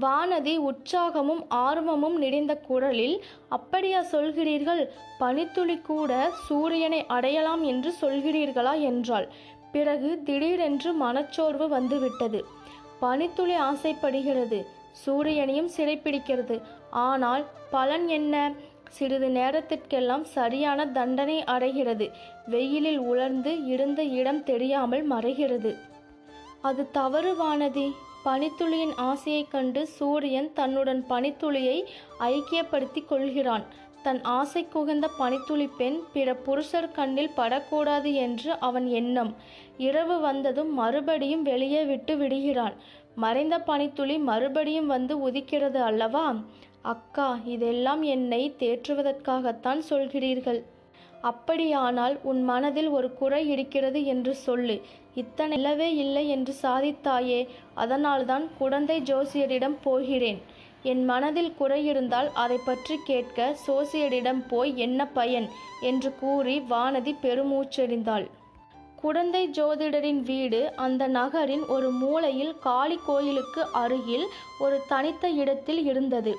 வானதி 0.00 0.54
உற்சாகமும் 0.58 1.44
ஆர்வமும் 1.48 2.18
நிறைந்த 2.18 2.56
குரலில் 2.56 3.24
அப்படியா 3.48 4.00
சொல்கிறீர்கள்? 4.12 4.88
பனித்துளி 5.18 5.78
கூட 5.78 6.30
சூரியனை 6.46 7.06
அடையலாம் 7.06 7.62
என்று 7.62 7.94
சொல்கிறீர்களா? 8.00 8.80
என்றாள். 8.80 9.28
பிறகு 9.72 10.22
திடீரென்று 10.24 10.92
மனச்சோர்வு 10.92 11.68
வந்துவிட்டது. 11.68 12.44
பனித்துளி 13.00 13.54
ஆசைப்படுகிறது 13.54 14.66
சூரியனையும் 15.06 15.68
சிறைப்பிடிக்கிறது. 15.76 16.62
ஆனால் 16.90 17.44
பலன் 17.70 18.08
என்ன? 18.08 18.52
சிறிது 18.88 19.28
நேரத்திற்கெல்லாம் 19.28 20.24
சரியான 20.24 20.86
தண்டனை 20.86 21.44
அடைகிறது. 21.44 22.10
வெயிலில் 22.46 22.98
உலர்ந்து 22.98 23.64
இருந்த 23.64 24.02
இடம் 24.02 24.44
தெரியாமல் 24.44 25.10
மறைகிறது. 25.10 25.78
அது 26.60 26.90
தவறு 26.90 27.32
வானதி. 27.34 27.92
பனித்துளியின் 28.26 28.94
ஆசையைக் 28.96 29.50
கண்டு 29.50 29.86
சூரியன் 29.86 30.52
தன்னுடன் 30.52 31.04
பனித்துளியை 31.08 31.84
ஐக்கியப்படுத்தி 32.20 33.04
கொள்கிறான். 33.04 33.64
தன் 34.02 34.22
ஆசை 34.22 34.66
குகந்த 34.74 35.08
பனித்துளி 35.18 35.68
பெண் 35.76 35.98
பிற 36.12 36.34
புருஷர் 36.34 36.92
கண்ணில் 36.92 37.34
படக்கூடாது 37.34 38.14
என்று 38.14 38.58
அவன் 38.58 38.86
எண்ணம். 38.86 39.34
இரவு 39.78 40.20
வந்ததும் 40.20 40.74
மறுபடியும் 40.74 41.42
வெளியே 41.42 41.84
விட்டு 41.84 42.16
விடுகிறான். 42.16 42.72
மறைந்த 43.14 43.58
பனித்துளி 43.58 44.18
மறுபடியும் 44.18 44.86
வந்து 44.86 45.30
உதிக்கிறது 45.30 45.76
அல்லவா? 45.76 46.34
அக்கா 46.82 47.38
இதெல்லாம் 47.44 48.02
என்னை 48.02 48.54
தேற்றுவதற்காகத்தான் 48.58 49.80
சொல்கிறீர்கள். 49.90 50.62
அப்படியானால் 51.20 52.18
உன் 52.22 52.44
மனதில் 52.44 52.88
ஒரு 52.88 53.14
குறை 53.14 53.48
இருக்கிறது 53.48 54.04
என்று 54.04 54.34
சொல்லு. 54.34 54.80
இத்தனை 55.16 55.56
இல்லவே 55.56 55.88
இல்லை 55.94 56.24
என்று 56.28 56.54
சாதித்தாயே 56.62 57.40
அதனால்தான் 57.74 58.44
குடந்தை 58.58 58.98
ஜோசியரிடம் 59.02 59.76
போகிறேன். 59.82 60.40
என் 60.82 61.04
மனதில் 61.04 61.52
குறை 61.54 61.78
இருந்தால் 61.86 62.28
அதை 62.34 62.58
பற்றி 62.64 62.96
கேட்க 63.04 63.46
சோசியரிடம் 63.66 64.42
போய் 64.48 64.72
என்ன 64.76 65.06
பயன்? 65.18 65.46
என்று 65.80 66.10
கூறி 66.20 66.56
வானதி 66.70 67.14
பெருமூச்செறிந்தாள். 67.22 68.26
குடந்தை 69.00 69.42
ஜோதிடரின் 69.48 70.20
வீடு 70.22 70.60
அந்த 70.76 71.02
நகரின் 71.16 71.64
ஒரு 71.66 71.88
மூலையில் 72.02 72.54
காளி 72.58 72.98
கோயிலுக்கு 73.06 73.62
அருகில் 73.72 74.26
ஒரு 74.58 74.78
தனித்த 74.88 75.28
இடத்தில் 75.42 75.82
இருந்தது. 75.84 76.32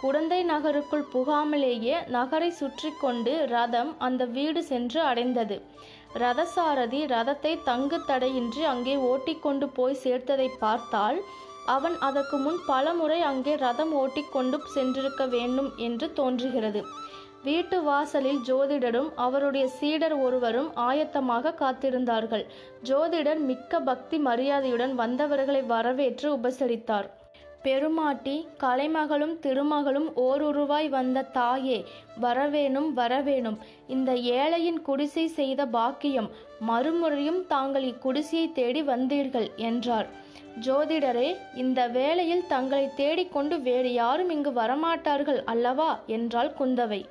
குடந்தை 0.00 0.38
நகருக்குள் 0.44 1.04
புகாமலேயே 1.12 1.96
நகரை 2.08 2.50
சுற்றி 2.50 2.90
கொண்டு 3.00 3.32
ரதம் 3.46 3.90
அந்த 3.98 4.22
வீடு 4.36 4.60
சென்று 4.64 5.00
அடைந்தது. 5.00 5.56
ரதசாரதி 6.22 7.00
ரதத்தை 7.06 7.52
தங்கு 7.62 7.98
தடையின்றி 8.06 8.62
அங்கே 8.64 8.94
ஓட்டிக்கொண்டு 8.96 9.66
போய் 9.68 10.02
சேர்த்ததை 10.04 10.48
பார்த்தால் 10.58 11.18
அவன் 11.66 11.96
அதற்கு 11.98 12.36
முன் 12.36 12.58
பலமுறை 12.66 13.20
அங்கே 13.22 13.54
ரதம் 13.54 13.92
ஓட்டிக்கொண்டு 13.92 14.58
சென்றிருக்க 14.74 15.28
வேண்டும் 15.28 15.70
என்று 15.76 16.06
தோன்றுகிறது. 16.12 16.82
வீட்டு 17.42 17.82
வாசலில் 17.82 18.40
ஜோதிடரும் 18.48 19.10
அவருடைய 19.14 19.64
சீடர் 19.68 20.16
ஒருவரும் 20.16 20.70
ஆயத்தமாக 20.88 21.54
காத்திருந்தார்கள். 21.62 22.44
ஜோதிடர் 22.82 23.40
மிக்க 23.50 23.80
பக்தி 23.80 24.18
மரியாதையுடன் 24.18 24.94
வந்தவர்களை 24.94 25.62
வரவேற்று 25.74 26.28
உபசரித்தார். 26.38 27.08
பெருமாட்டி 27.64 28.34
கலைமகளும் 28.60 29.34
திருமகளும் 29.44 30.08
ஓருருவாய் 30.24 30.88
வந்த 30.88 31.22
தாயே 31.36 31.78
வரவேணும் 32.22 32.88
வரவேணும். 32.96 33.56
இந்த 33.88 34.12
ஏழையின் 34.12 34.80
குடிசை 34.88 35.24
செய்த 35.38 35.66
பாக்கியம் 35.66 36.28
மறுமுறையும் 36.60 37.40
தாங்கள் 37.46 37.84
இக்குடிசையை 37.84 38.52
தேடி 38.52 38.82
வந்தீர்கள் 38.82 39.48
என்றார். 39.68 40.08
ஜோதிடரே 40.66 41.30
இந்த 41.54 41.80
வேளையில் 41.88 42.46
தங்களை 42.46 42.86
தேடிக்கொண்டு 42.96 43.56
வேறு 43.60 43.92
யாரும் 43.92 44.30
இங்கு 44.30 44.50
வரமாட்டார்கள் 44.50 45.40
அல்லவா? 45.44 45.90
என்றாள் 46.06 46.52
குந்தவை. 46.60 47.02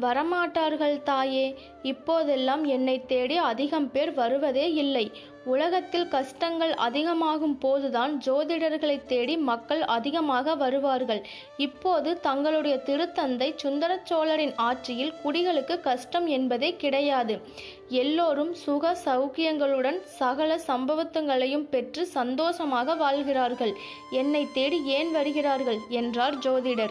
வரமாட்டார்கள் 0.00 0.96
தாயே 1.02 1.46
இப்போதெல்லாம் 1.82 2.62
என்னை 2.64 2.96
தேடி 3.06 3.36
அதிகம் 3.50 3.90
பேர் 3.90 4.12
வருவதே 4.12 4.66
இல்லை. 4.74 5.06
உலகத்தில் 5.44 6.08
கஷ்டங்கள் 6.08 6.74
அதிகமாகும் 6.74 7.58
போதுதான் 7.58 8.20
ஜோதிடர்களை 8.24 9.06
தேடி 9.06 9.36
மக்கள் 9.36 9.82
அதிகமாக 9.82 10.54
வருவார்கள். 10.54 11.26
இப்போது 11.56 12.20
தங்களுடைய 12.20 12.82
திருத்தந்தை 12.86 13.52
சுந்தர 13.56 14.00
சோழரின் 14.04 14.52
ஆட்சியில் 14.56 15.12
குடிகளுக்கு 15.24 15.80
கஷ்டம் 15.80 16.26
என்பதே 16.26 16.76
கிடையாது. 16.76 17.40
எல்லோரும் 17.88 18.54
சுக 18.54 18.96
சௌக்கியங்களுடன் 19.04 20.02
சகல 20.04 20.60
சம்பவத்தங்களையும் 20.66 21.68
பெற்று 21.70 22.06
சந்தோஷமாக 22.06 22.94
வாழ்கிறார்கள். 22.94 23.74
என்னை 24.10 24.46
தேடி 24.54 24.84
ஏன் 24.84 25.10
வருகிறார்கள்? 25.10 25.78
என்றார் 25.88 26.38
ஜோதிடர். 26.38 26.90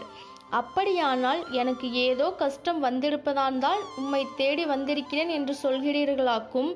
அப்படியானால் 0.50 1.50
எனக்கு 1.50 1.92
ஏதோ 1.92 2.30
கஷ்டம் 2.30 2.84
வந்திருப்பதால்தான் 2.84 3.80
உம்மை 3.96 4.26
தேடி 4.36 4.64
வந்திருக்கிறேன் 4.64 5.28
என்று 5.28 5.56
சொல்கிறீர்களாக்கும்? 5.62 6.74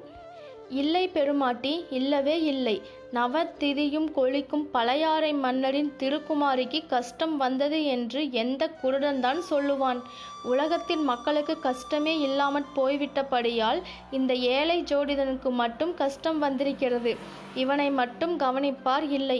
இல்லை 0.69 1.09
பெருமாட்டி 1.09 1.85
இல்லவே 1.91 2.43
இல்லை. 2.43 2.83
நவத்திதியும் 3.15 4.13
கொழிக்கும் 4.13 4.71
பழையாறை 4.71 5.33
மன்னரின் 5.33 5.93
திருக்குமாரிக்கு 5.99 6.87
கஷ்டம் 6.87 7.37
வந்தது 7.37 7.85
என்று 7.85 8.33
எந்த 8.33 8.71
குருடன்தான் 8.83 9.39
சொல்லுவான். 9.51 10.03
உலகத்தின் 10.43 11.05
மக்களுக்கு 11.05 11.59
கஷ்டமே 11.59 12.19
இல்லாமற் 12.19 12.75
போய்விட்டபடியால் 12.77 13.83
இந்த 14.11 14.35
ஏழை 14.35 14.83
ஜோடிதனுக்கு 14.83 15.51
மட்டும் 15.51 15.95
கஷ்டம் 15.95 16.39
வந்திருக்கிறது. 16.39 17.45
இவனை 17.63 17.89
மட்டும் 18.01 18.35
கவனிப்பார் 18.37 19.07
இல்லை. 19.19 19.39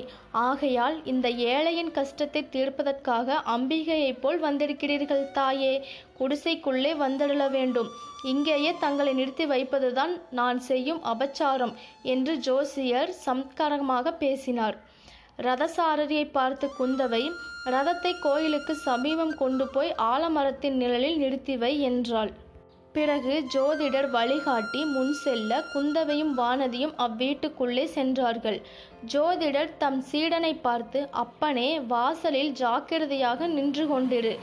ஆகையால் 0.49 0.97
இந்த 1.13 1.27
ஏழையின் 1.53 1.91
கஷ்டத்தை 1.99 2.43
தீர்ப்பதற்காக 2.55 3.39
அம்பிகையைப் 3.55 4.21
போல் 4.21 4.41
வந்திருக்கிறீர்கள் 4.41 5.25
தாயே. 5.39 5.75
குடிசைக்குள்ளே 6.19 6.93
வந்திடல 7.05 7.47
வேண்டும். 7.51 7.91
இங்கேயே 8.25 8.73
தங்களை 8.85 9.13
நிறுத்தி 9.13 9.47
வைப்பதுதான் 9.47 10.15
நான் 10.31 10.61
செய்யும் 10.71 11.03
அபச்சாரம் 11.13 11.75
என்று 12.15 12.35
ஜோசியர் 12.39 13.13
சம்ஸ்காரமாக 13.27 14.15
பேசினார். 14.25 14.79
ரதசாரதியை 15.47 16.27
பார்த்து 16.31 16.67
குந்தவை 16.79 17.25
ரதத்தை 17.75 18.11
கோயிலுக்கு 18.23 18.75
சமீபம் 18.89 19.37
கொண்டு 19.37 19.65
போய் 19.69 19.91
ஆலமரத்தின் 20.13 20.77
நிழலில் 20.83 21.19
நிறுத்தி 21.19 21.55
வை 21.57 21.73
என்றாள். 21.91 22.31
பிறகு 22.97 23.35
ஜோதிடர் 23.55 24.09
வழிகாட்டி 24.11 24.81
முன் 24.93 25.13
செல்ல 25.23 25.59
குந்தவையும் 25.73 26.33
வானதியும் 26.39 26.95
அவ்வீட்டுக்குள்ளே 27.07 27.85
சென்றார்கள். 27.97 28.59
ஜோதிடர் 29.13 29.73
தம் 29.79 30.01
சீடனை 30.11 30.53
பார்த்து 30.63 31.01
அப்பனே 31.25 31.69
வாசலில் 31.93 32.53
ஜாக்கிரதையாக 32.63 33.47
நின்று 33.57 33.87
கொண்டிரு. 33.93 34.35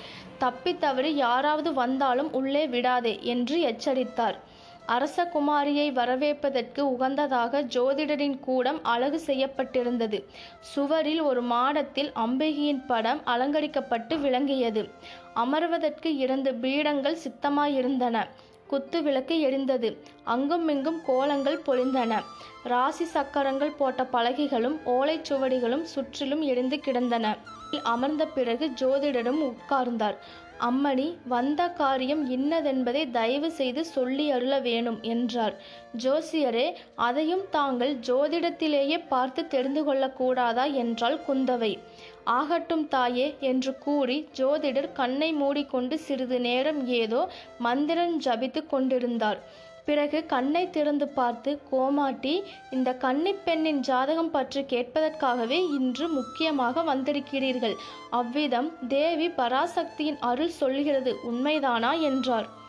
தப்பித்தவறு 0.44 1.12
யாராவது 1.26 1.74
வந்தாலும் 1.74 2.32
உள்ளே 2.34 2.66
விடாதே 2.68 3.16
என்று 3.34 3.58
எச்சரித்தார். 3.72 4.38
அரச 4.86 5.32
குமாரியை 5.34 5.92
வரவேற்பதற்கு 5.92 6.90
உகந்ததாக 6.90 7.62
ஜோதிடரின் 7.62 8.40
கூடம் 8.40 8.84
அழகு 8.84 9.22
செய்யப்பட்டிருந்தது. 9.26 10.24
சுவரில் 10.60 11.22
ஒரு 11.22 11.42
மாடத்தில் 11.42 12.12
அம்பிகையின் 12.16 12.86
படம் 12.86 13.22
அலங்கரிக்கப்பட்டு 13.26 14.20
விளங்கியது. 14.20 14.90
அமர்வதற்கு 15.36 16.06
இரண்டு 16.06 16.54
பீடங்கள் 16.54 17.18
சித்தமாயிருந்தன. 17.24 18.28
குத்து 18.68 19.04
விளக்கு 19.04 19.50
எரிந்தது. 19.50 19.98
அங்குமிங்கும் 20.24 21.02
கோலங்கள் 21.06 21.62
பொழிந்தன. 21.66 22.24
ராசி 22.64 23.06
சக்கரங்கள் 23.06 23.74
போட்ட 23.78 24.04
பலகைகளும் 24.04 24.80
ஓலைச்சுவடிகளும் 24.86 25.82
சுற்றிலும் 25.82 26.42
எரிந்து 26.42 26.80
கிடந்தன. 26.80 27.38
அமர்ந்த 27.82 28.26
பிறகு 28.26 28.72
ஜோதிடரும் 28.82 29.42
உட்கார்ந்தார். 29.44 30.16
அம்மணி 30.60 31.18
வந்த 31.28 31.68
காரியம் 31.68 32.30
இன்னதென்பதை 32.30 33.12
தயவு 33.12 33.52
செய்து 33.52 33.86
சொல்லி 33.86 34.32
அருள 34.32 34.60
வேணும் 34.60 35.00
என்றார். 35.02 35.56
ஜோசியரே 36.04 36.74
அதையும் 36.96 37.44
தாங்கள் 37.50 37.96
ஜோதிடத்திலேயே 37.96 39.04
பார்த்து 39.08 39.48
தெரிந்து 39.48 39.94
கொள்ளக்கூடாதா? 39.94 40.74
என்றாள் 40.74 41.20
குந்தவை. 41.28 41.80
ஆகட்டும் 42.24 42.88
தாயே 42.88 43.36
என்று 43.40 43.78
கூறி 43.78 44.28
ஜோதிடர் 44.36 44.92
கண்ணை 44.94 45.34
மூடிக்கொண்டு 45.34 46.00
சிறிது 46.00 46.40
நேரம் 46.40 46.88
ஏதோ 46.88 47.30
மந்திரம் 47.58 48.22
ஜபித்து 48.22 48.66
கொண்டிருந்தார். 48.66 49.72
பிறகு 49.86 50.26
கண்ணை 50.26 50.70
திறந்து 50.70 51.08
பார்த்து 51.08 51.62
கோமாட்டி 51.72 52.42
இந்த 52.72 52.94
கன்னிப் 52.94 53.46
பெண்ணின் 53.46 53.80
ஜாதகம் 53.80 54.32
பற்றி 54.32 54.62
கேட்பதற்காகவே 54.62 55.60
இன்று 55.76 56.08
முக்கியமாக 56.08 56.96
வந்திருக்கிறீர்கள். 56.96 57.76
அவ்விதம் 58.10 58.88
தேவி 58.88 59.28
பராசக்தியின் 59.28 60.18
அருள் 60.20 60.50
சொல்கிறது 60.50 61.16
உண்மைதானா? 61.32 62.02
என்றார். 62.02 62.62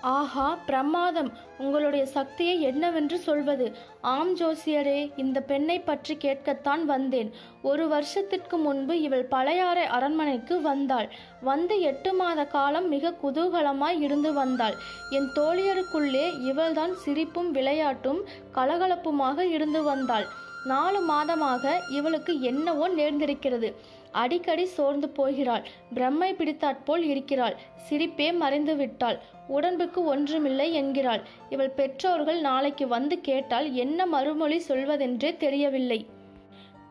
ஆஹா 0.00 0.58
பிரமாதம். 0.66 1.32
உங்களுடைய 1.58 2.06
சக்தியை 2.06 2.60
என்னவென்று 2.60 3.18
சொல்வது? 3.18 3.76
ஆம் 4.00 4.36
ஜோசியரே 4.36 5.10
இந்த 5.16 5.40
பெண்ணை 5.40 5.80
பற்றி 5.80 6.16
கேட்கத்தான் 6.20 6.84
வந்தேன். 6.84 7.32
ஒரு 7.62 7.88
வருஷத்திற்கு 7.88 8.56
முன்பு 8.56 9.00
இவள் 9.00 9.24
பழையாறை 9.24 9.84
அரண்மனைக்கு 9.84 10.60
வந்தாள். 10.60 11.10
வந்து 11.40 11.80
எட்டு 11.80 12.14
மாத 12.14 12.44
காலம் 12.44 12.88
மிக 12.88 13.14
குதூகலமாய் 13.22 14.00
இருந்து 14.00 14.32
வந்தாள். 14.32 14.74
என் 15.10 15.30
தோழியருக்குள்ளே 15.34 16.40
இவள்தான் 16.44 16.94
சிரிப்பும் 16.94 17.54
விளையாட்டும் 17.54 18.20
கலகலப்புமாக 18.54 19.38
இருந்து 19.38 19.82
வந்தாள். 19.82 20.26
நாலு 20.64 21.00
மாதமாக 21.10 21.70
இவளுக்கு 21.90 22.40
என்னவோ 22.40 22.88
நேர்ந்திருக்கிறது. 22.88 23.74
அடிக்கடி 24.22 24.64
சோர்ந்து 24.76 25.08
போகிறாள். 25.08 25.64
பிரம்மை 25.94 26.30
பிடித்தாற்போல் 26.34 27.04
இருக்கிறாள். 27.12 27.56
சிரிப்பே 27.88 28.28
மறைந்து 28.34 28.76
விட்டாள் 28.76 29.18
உடம்புக்கு 29.48 30.00
ஒன்றுமில்லை 30.04 30.68
என்கிறாள். 30.74 31.22
இவள் 31.50 31.76
பெற்றோர்கள் 31.78 32.40
நாளைக்கு 32.40 32.86
வந்து 32.88 33.16
கேட்டால் 33.20 33.68
என்ன 33.84 34.06
மறுமொழி 34.06 34.58
சொல்வதென்றே 34.68 35.30
தெரியவில்லை. 35.36 36.00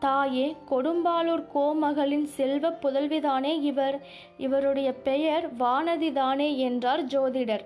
தாயே 0.00 0.46
கொடும்பாலூர் 0.70 1.44
கோமகளின் 1.54 2.26
செல்வ 2.36 2.68
புதல்விதானே 2.82 3.52
இவர். 3.62 3.96
இவருடைய 4.38 4.90
பெயர் 5.08 5.46
வானதிதானே 5.56 6.48
என்றார் 6.66 7.04
ஜோதிடர். 7.06 7.64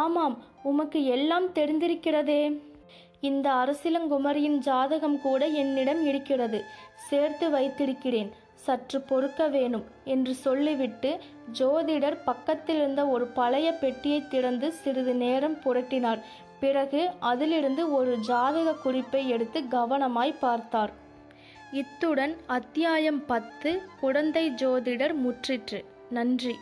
ஆமாம் 0.00 0.36
உமக்கு 0.62 1.00
எல்லாம் 1.06 1.48
தெரிந்திருக்கிறதே. 1.54 2.42
இந்த 3.20 3.46
அரசிலங்குமரியின் 3.62 4.58
ஜாதகம் 4.66 5.20
கூட 5.20 5.42
என்னிடம் 5.60 6.02
இருக்கிறது. 6.06 6.58
சேர்த்து 7.08 7.46
வைத்திருக்கிறேன். 7.50 8.30
சற்று 8.64 9.00
பொறுக்க 9.00 9.48
வேணும் 9.48 9.84
என்று 10.04 10.34
சொல்லிவிட்டு 10.34 11.10
ஜோதிடர் 11.52 12.18
பக்கத்திலிருந்த 12.24 13.06
ஒரு 13.06 13.26
பழைய 13.26 13.72
பெட்டியை 13.72 14.28
திறந்து 14.28 14.72
சிறிது 14.72 15.14
நேரம் 15.14 15.58
புரட்டினார். 15.64 16.20
பிறகு 16.60 17.10
அதிலிருந்து 17.20 17.92
ஒரு 17.92 18.18
ஜாதக 18.18 18.74
குறிப்பை 18.74 19.28
எடுத்து 19.28 19.60
கவனமாய் 19.60 20.38
பார்த்தார். 20.40 20.92
இத்துடன் 21.72 22.36
அத்தியாயம் 22.46 23.26
பத்து 23.26 23.82
குழந்தை 24.00 24.50
ஜோதிடர் 24.50 25.14
முற்றிற்று. 25.24 25.84
நன்றி. 26.10 26.56